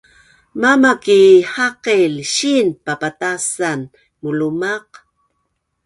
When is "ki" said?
1.03-1.19